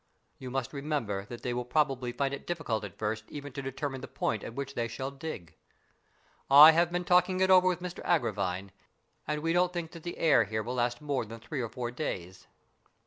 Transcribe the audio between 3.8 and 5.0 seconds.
the point at which they